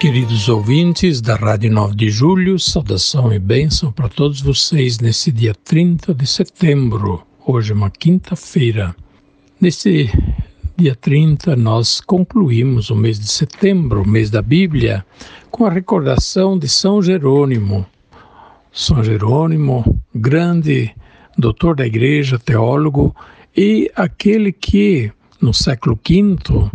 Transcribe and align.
Queridos 0.00 0.48
ouvintes 0.48 1.20
da 1.20 1.36
Rádio 1.36 1.70
9 1.70 1.94
de 1.94 2.08
Julho, 2.08 2.58
saudação 2.58 3.30
e 3.34 3.38
bênção 3.38 3.92
para 3.92 4.08
todos 4.08 4.40
vocês 4.40 4.98
nesse 4.98 5.30
dia 5.30 5.54
30 5.54 6.14
de 6.14 6.26
setembro, 6.26 7.22
hoje 7.46 7.72
é 7.72 7.74
uma 7.74 7.90
quinta-feira. 7.90 8.96
Nesse 9.60 10.10
dia 10.74 10.96
30, 10.96 11.54
nós 11.54 12.00
concluímos 12.00 12.88
o 12.88 12.96
mês 12.96 13.20
de 13.20 13.28
setembro, 13.28 14.00
o 14.00 14.08
mês 14.08 14.30
da 14.30 14.40
Bíblia, 14.40 15.04
com 15.50 15.66
a 15.66 15.70
recordação 15.70 16.58
de 16.58 16.66
São 16.66 17.02
Jerônimo. 17.02 17.84
São 18.72 19.04
Jerônimo, 19.04 20.00
grande 20.14 20.94
doutor 21.36 21.76
da 21.76 21.86
igreja, 21.86 22.38
teólogo, 22.38 23.14
e 23.54 23.92
aquele 23.94 24.50
que, 24.50 25.12
no 25.38 25.52
século 25.52 25.94
V, 25.94 26.70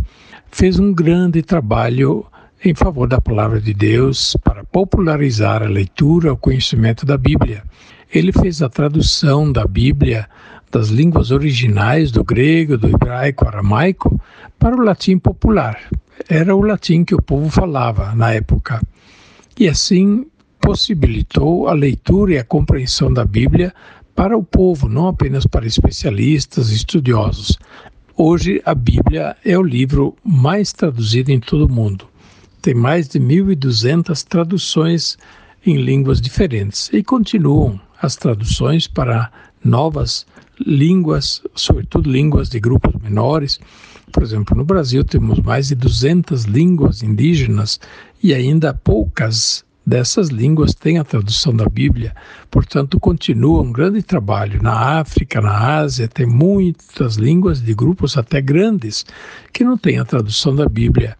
fez 0.52 0.78
um 0.78 0.94
grande 0.94 1.42
trabalho 1.42 2.24
em 2.68 2.74
favor 2.74 3.08
da 3.08 3.22
palavra 3.22 3.62
de 3.62 3.76
Deus 3.76 4.36
para 4.44 4.64
popularizar 4.64 5.62
a 5.62 5.68
leitura, 5.68 6.34
o 6.34 6.38
conhecimento 6.38 7.06
da 7.06 7.16
Bíblia. 7.16 7.64
Ele 8.12 8.32
fez 8.32 8.60
a 8.62 8.68
tradução 8.70 9.52
da 9.52 9.68
Bíblia 9.68 10.28
das 10.72 10.88
línguas 10.90 11.30
originais 11.30 12.12
do 12.12 12.24
grego, 12.24 12.76
do 12.76 12.88
hebraico, 12.88 13.48
aramaico 13.48 14.20
para 14.58 14.76
o 14.76 14.82
latim 14.82 15.20
popular. 15.20 15.80
Era 16.28 16.56
o 16.56 16.62
latim 16.62 17.04
que 17.04 17.14
o 17.14 17.22
povo 17.22 17.50
falava 17.52 18.16
na 18.16 18.34
época. 18.34 18.82
E 19.60 19.70
assim 19.70 20.26
possibilitou 20.60 21.68
a 21.68 21.74
leitura 21.74 22.34
e 22.34 22.38
a 22.40 22.44
compreensão 22.44 23.14
da 23.14 23.26
Bíblia 23.26 23.72
para 24.16 24.36
o 24.36 24.44
povo, 24.44 24.90
não 24.90 25.08
apenas 25.08 25.46
para 25.46 25.68
especialistas 25.68 26.72
e 26.72 26.76
estudiosos. 26.76 27.60
Hoje, 28.18 28.60
a 28.66 28.74
Bíblia 28.74 29.36
é 29.46 29.56
o 29.58 29.62
livro 29.62 30.16
mais 30.24 30.74
traduzido 30.74 31.32
em 31.32 31.40
todo 31.40 31.66
o 31.68 31.72
mundo 31.72 32.08
tem 32.66 32.74
mais 32.74 33.08
de 33.08 33.20
1.200 33.20 34.24
traduções 34.24 35.20
em 35.64 35.78
línguas 35.78 36.20
diferentes 36.20 36.90
e 36.92 37.04
continuam 37.04 37.80
as 38.02 38.16
traduções 38.16 38.88
para 38.88 39.32
novas 39.64 40.26
línguas, 40.60 41.44
sobretudo 41.54 42.12
línguas 42.12 42.50
de 42.50 42.60
grupos 42.60 43.00
menores. 43.04 43.60
Por 44.12 44.24
exemplo, 44.24 44.58
no 44.58 44.66
Brasil 44.66 45.04
temos 45.04 45.38
mais 45.42 45.68
de 45.68 45.76
200 45.76 46.46
línguas 46.46 47.04
indígenas 47.04 47.80
e 48.24 48.34
ainda 48.34 48.74
poucas 48.74 49.64
dessas 49.86 50.30
línguas 50.30 50.74
têm 50.74 50.98
a 50.98 51.04
tradução 51.04 51.56
da 51.56 51.70
Bíblia. 51.70 52.16
Portanto, 52.50 53.00
continua 53.00 53.62
um 53.62 53.72
grande 53.72 54.02
trabalho. 54.02 54.60
Na 54.64 55.00
África, 55.00 55.40
na 55.40 55.78
Ásia, 55.78 56.08
tem 56.08 56.26
muitas 56.26 57.16
línguas 57.16 57.62
de 57.62 57.76
grupos 57.76 58.18
até 58.18 58.42
grandes 58.42 59.06
que 59.54 59.64
não 59.64 59.78
têm 59.78 60.00
a 60.00 60.06
tradução 60.06 60.56
da 60.56 60.68
Bíblia. 60.68 61.16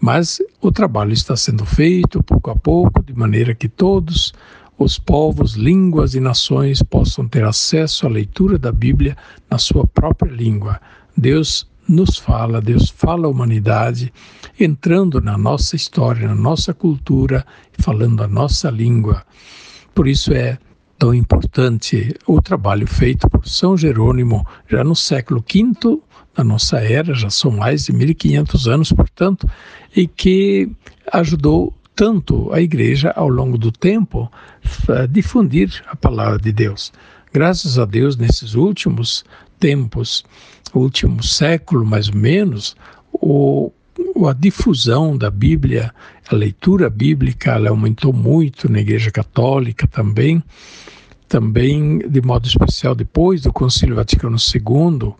Mas 0.00 0.40
o 0.60 0.70
trabalho 0.70 1.12
está 1.12 1.36
sendo 1.36 1.64
feito 1.64 2.22
pouco 2.22 2.50
a 2.50 2.56
pouco, 2.56 3.02
de 3.02 3.14
maneira 3.14 3.54
que 3.54 3.68
todos 3.68 4.32
os 4.78 4.98
povos, 4.98 5.54
línguas 5.54 6.14
e 6.14 6.20
nações 6.20 6.82
possam 6.82 7.28
ter 7.28 7.44
acesso 7.44 8.06
à 8.06 8.10
leitura 8.10 8.58
da 8.58 8.72
Bíblia 8.72 9.16
na 9.50 9.58
sua 9.58 9.86
própria 9.86 10.30
língua. 10.30 10.80
Deus 11.16 11.68
nos 11.88 12.18
fala, 12.18 12.60
Deus 12.60 12.90
fala 12.90 13.26
à 13.26 13.30
humanidade, 13.30 14.12
entrando 14.58 15.20
na 15.20 15.38
nossa 15.38 15.76
história, 15.76 16.26
na 16.26 16.34
nossa 16.34 16.72
cultura, 16.72 17.46
falando 17.78 18.22
a 18.22 18.28
nossa 18.28 18.70
língua. 18.70 19.22
Por 19.94 20.08
isso 20.08 20.32
é 20.32 20.58
tão 20.98 21.14
importante 21.14 22.14
o 22.26 22.40
trabalho 22.40 22.86
feito 22.86 23.28
por 23.28 23.46
São 23.46 23.76
Jerônimo 23.76 24.46
já 24.68 24.82
no 24.82 24.96
século 24.96 25.40
V 25.40 26.00
da 26.36 26.42
nossa 26.42 26.78
era, 26.78 27.14
já 27.14 27.30
são 27.30 27.50
mais 27.50 27.86
de 27.86 27.92
1500 27.92 28.68
anos, 28.68 28.92
portanto, 28.92 29.48
e 29.94 30.06
que 30.06 30.70
ajudou 31.12 31.72
tanto 31.94 32.52
a 32.52 32.60
igreja 32.60 33.12
ao 33.14 33.28
longo 33.28 33.56
do 33.56 33.70
tempo 33.70 34.30
a 34.88 35.06
difundir 35.06 35.82
a 35.86 35.94
palavra 35.94 36.38
de 36.38 36.52
Deus. 36.52 36.92
Graças 37.32 37.78
a 37.78 37.84
Deus, 37.84 38.16
nesses 38.16 38.54
últimos 38.54 39.24
tempos, 39.58 40.24
último 40.74 41.22
século 41.22 41.84
mais 41.86 42.08
ou 42.08 42.16
menos, 42.16 42.76
o, 43.12 43.72
a 44.28 44.32
difusão 44.32 45.16
da 45.16 45.30
Bíblia, 45.30 45.92
a 46.28 46.34
leitura 46.34 46.90
bíblica, 46.90 47.52
ela 47.52 47.70
aumentou 47.70 48.12
muito 48.12 48.70
na 48.70 48.80
Igreja 48.80 49.10
Católica 49.10 49.86
também, 49.86 50.42
também 51.28 51.98
de 51.98 52.20
modo 52.20 52.46
especial 52.46 52.94
depois 52.94 53.42
do 53.42 53.52
Concílio 53.52 53.96
Vaticano 53.96 54.36
II, 54.36 55.12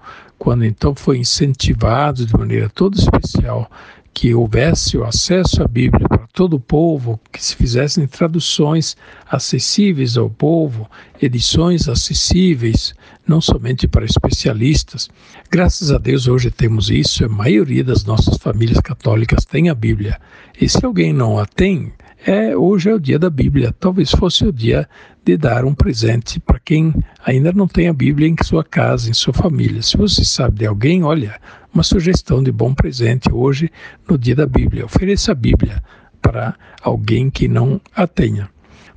quando 0.45 0.63
então 0.63 0.95
foi 0.95 1.17
incentivado 1.17 2.27
de 2.27 2.37
maneira 2.37 2.69
toda 2.69 2.99
especial 2.99 3.71
que 4.13 4.35
houvesse 4.35 4.95
o 4.95 5.03
acesso 5.03 5.63
à 5.63 5.67
Bíblia 5.67 6.07
para 6.07 6.29
todo 6.35 6.57
o 6.57 6.61
povo, 6.61 7.19
que 7.33 7.43
se 7.43 7.57
fizessem 7.57 8.07
traduções 8.07 8.95
acessíveis 9.27 10.19
ao 10.19 10.29
povo, 10.29 10.87
edições 11.21 11.89
acessíveis, 11.89 12.95
não 13.27 13.41
somente 13.41 13.89
para 13.89 14.05
especialistas. 14.05 15.09
Graças 15.51 15.91
a 15.91 15.97
Deus 15.97 16.29
hoje 16.29 16.51
temos 16.51 16.91
isso, 16.91 17.25
a 17.25 17.29
maioria 17.29 17.83
das 17.83 18.05
nossas 18.05 18.37
famílias 18.37 18.81
católicas 18.81 19.47
tem 19.47 19.71
a 19.71 19.75
Bíblia. 19.75 20.21
E 20.61 20.69
se 20.69 20.85
alguém 20.85 21.15
não 21.15 21.39
a 21.39 21.47
tem, 21.47 21.91
é, 22.27 22.57
hoje 22.57 22.89
é 22.89 22.95
o 22.95 23.01
dia 23.01 23.19
da 23.19 23.29
Bíblia. 23.29 23.75
Talvez 23.79 24.11
fosse 24.11 24.47
o 24.47 24.53
dia 24.53 24.89
de 25.25 25.37
dar 25.37 25.65
um 25.65 25.75
presente 25.75 26.41
para 26.41 26.59
quem 26.59 26.95
ainda 27.25 27.53
não 27.53 27.69
tem 27.69 27.89
a 27.89 27.93
Bíblia 27.93 28.29
em 28.29 28.37
sua 28.43 28.65
casa, 28.65 29.11
em 29.11 29.15
sua 29.15 29.33
família. 29.33 29.83
Se 29.83 29.97
você 29.97 30.25
sabe 30.25 30.61
de 30.61 30.67
alguém, 30.67 31.03
olha, 31.03 31.39
uma 31.73 31.83
sugestão 31.83 32.43
de 32.43 32.51
bom 32.51 32.73
presente 32.75 33.31
hoje, 33.31 33.71
no 34.09 34.17
dia 34.17 34.35
da 34.35 34.47
Bíblia. 34.47 34.85
Ofereça 34.85 35.33
a 35.33 35.35
Bíblia 35.35 35.83
para 36.23 36.55
alguém 36.83 37.29
que 37.29 37.47
não 37.47 37.81
a 37.95 38.07
tenha. 38.07 38.49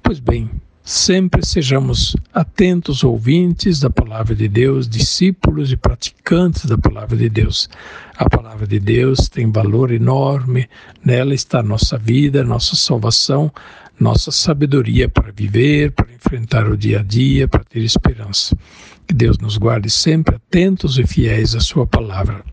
Pois 0.01 0.19
bem, 0.19 0.49
sempre 0.87 1.45
sejamos 1.45 2.15
atentos 2.33 3.03
ouvintes 3.03 3.81
da 3.81 3.89
palavra 3.89 4.33
de 4.33 4.47
Deus, 4.47 4.87
discípulos 4.87 5.69
e 5.69 5.75
praticantes 5.75 6.63
da 6.63 6.77
palavra 6.77 7.17
de 7.17 7.27
Deus. 7.27 7.69
A 8.15 8.29
palavra 8.29 8.65
de 8.65 8.79
Deus 8.79 9.27
tem 9.27 9.51
valor 9.51 9.91
enorme, 9.91 10.69
nela 11.03 11.33
está 11.33 11.61
nossa 11.61 11.97
vida, 11.97 12.41
nossa 12.41 12.77
salvação, 12.77 13.51
nossa 13.99 14.31
sabedoria 14.31 15.09
para 15.09 15.29
viver, 15.29 15.91
para 15.91 16.07
enfrentar 16.09 16.65
o 16.69 16.77
dia 16.77 17.01
a 17.01 17.03
dia, 17.03 17.49
para 17.49 17.65
ter 17.65 17.81
esperança. 17.81 18.57
Que 19.05 19.13
Deus 19.13 19.37
nos 19.39 19.57
guarde 19.57 19.89
sempre 19.89 20.37
atentos 20.37 20.97
e 20.97 21.05
fiéis 21.05 21.53
à 21.53 21.59
Sua 21.59 21.85
palavra. 21.85 22.45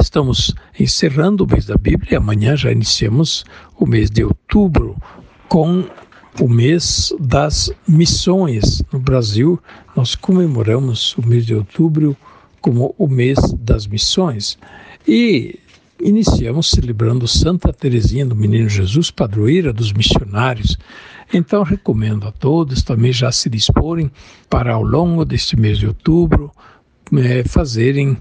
Estamos 0.00 0.54
encerrando 0.78 1.42
o 1.42 1.46
mês 1.48 1.66
da 1.66 1.76
Bíblia 1.76 2.12
e 2.12 2.14
amanhã 2.14 2.56
já 2.56 2.70
iniciamos 2.70 3.44
o 3.76 3.84
mês 3.84 4.12
de 4.12 4.22
outubro 4.22 4.96
com 5.48 5.84
o 6.38 6.48
mês 6.48 7.12
das 7.18 7.72
missões. 7.88 8.82
No 8.92 8.98
Brasil, 8.98 9.58
nós 9.96 10.14
comemoramos 10.14 11.16
o 11.16 11.26
mês 11.26 11.44
de 11.46 11.54
outubro 11.54 12.16
como 12.60 12.94
o 12.98 13.08
mês 13.08 13.38
das 13.58 13.86
missões. 13.86 14.58
E 15.08 15.58
iniciamos 16.02 16.70
celebrando 16.70 17.26
Santa 17.26 17.72
Teresinha 17.72 18.24
do 18.24 18.36
Menino 18.36 18.68
Jesus, 18.68 19.10
padroeira 19.10 19.72
dos 19.72 19.92
missionários. 19.92 20.78
Então 21.32 21.62
recomendo 21.62 22.26
a 22.26 22.32
todos 22.32 22.82
também 22.82 23.12
já 23.12 23.30
se 23.30 23.48
disporem 23.48 24.10
para 24.48 24.72
ao 24.72 24.82
longo 24.82 25.24
deste 25.24 25.58
mês 25.58 25.78
de 25.78 25.86
outubro 25.86 26.50
é, 27.18 27.44
fazerem 27.44 28.16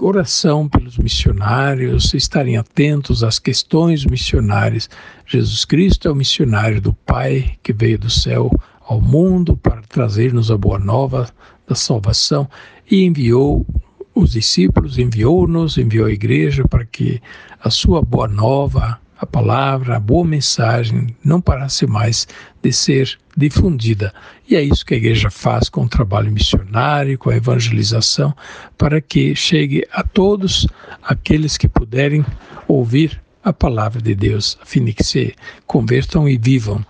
oração 0.00 0.68
pelos 0.68 0.98
missionários, 0.98 2.12
estarem 2.12 2.56
atentos 2.56 3.22
às 3.22 3.38
questões 3.38 4.04
missionárias. 4.04 4.90
Jesus 5.26 5.64
Cristo 5.64 6.08
é 6.08 6.10
o 6.10 6.16
missionário 6.16 6.80
do 6.80 6.92
Pai 6.92 7.56
que 7.62 7.72
veio 7.72 7.98
do 7.98 8.10
céu 8.10 8.50
ao 8.86 9.00
mundo 9.00 9.56
para 9.56 9.82
trazer-nos 9.82 10.50
a 10.50 10.56
boa 10.56 10.78
nova 10.78 11.28
da 11.66 11.74
salvação 11.74 12.48
e 12.90 13.04
enviou 13.04 13.66
os 14.14 14.32
discípulos, 14.32 14.98
enviou-nos, 14.98 15.76
enviou 15.76 16.06
a 16.06 16.12
igreja 16.12 16.66
para 16.66 16.84
que 16.84 17.20
a 17.62 17.68
sua 17.68 18.00
boa 18.00 18.26
nova, 18.26 18.98
a 19.18 19.26
palavra, 19.26 19.96
a 19.96 20.00
boa 20.00 20.24
mensagem 20.24 21.16
não 21.24 21.40
parasse 21.40 21.86
mais 21.86 22.28
de 22.62 22.72
ser 22.72 23.18
difundida. 23.36 24.12
E 24.48 24.56
é 24.56 24.62
isso 24.62 24.84
que 24.84 24.94
a 24.94 24.96
igreja 24.96 25.30
faz 25.30 25.68
com 25.68 25.84
o 25.84 25.88
trabalho 25.88 26.30
missionário, 26.30 27.18
com 27.18 27.30
a 27.30 27.36
evangelização, 27.36 28.34
para 28.76 29.00
que 29.00 29.34
chegue 29.34 29.86
a 29.92 30.02
todos 30.02 30.66
aqueles 31.02 31.56
que 31.56 31.68
puderem 31.68 32.24
ouvir 32.68 33.20
a 33.42 33.52
palavra 33.52 34.02
de 34.02 34.14
Deus, 34.14 34.58
a 34.60 34.66
fim 34.66 34.84
de 34.84 34.92
que 34.92 35.04
se 35.04 35.34
convertam 35.66 36.28
e 36.28 36.36
vivam. 36.36 36.84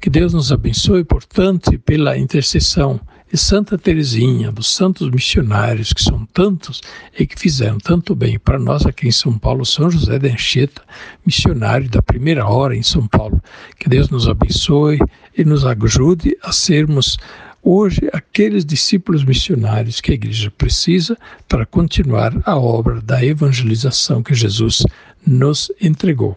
Que 0.00 0.10
Deus 0.10 0.34
nos 0.34 0.50
abençoe, 0.50 1.04
portanto, 1.04 1.78
pela 1.80 2.18
intercessão 2.18 3.00
de 3.30 3.38
Santa 3.38 3.78
Teresinha, 3.78 4.50
dos 4.50 4.74
santos 4.74 5.08
missionários, 5.08 5.92
que 5.92 6.02
são 6.02 6.26
tantos 6.26 6.80
e 7.16 7.24
que 7.24 7.38
fizeram 7.38 7.78
tanto 7.78 8.12
bem 8.12 8.40
para 8.40 8.58
nós 8.58 8.84
aqui 8.84 9.06
em 9.06 9.12
São 9.12 9.38
Paulo, 9.38 9.64
São 9.64 9.88
José 9.88 10.18
de 10.18 10.28
Anchieta, 10.28 10.82
missionário 11.24 11.88
da 11.88 12.02
primeira 12.02 12.44
hora 12.44 12.74
em 12.74 12.82
São 12.82 13.06
Paulo. 13.06 13.40
Que 13.78 13.88
Deus 13.88 14.10
nos 14.10 14.26
abençoe 14.26 14.98
e 15.38 15.44
nos 15.44 15.64
ajude 15.64 16.36
a 16.42 16.50
sermos 16.50 17.18
hoje 17.62 18.00
aqueles 18.12 18.64
discípulos 18.64 19.22
missionários 19.22 20.00
que 20.00 20.10
a 20.10 20.14
igreja 20.14 20.50
precisa 20.50 21.16
para 21.48 21.64
continuar 21.64 22.32
a 22.44 22.58
obra 22.58 23.00
da 23.00 23.24
evangelização 23.24 24.24
que 24.24 24.34
Jesus 24.34 24.82
nos 25.24 25.70
entregou. 25.80 26.36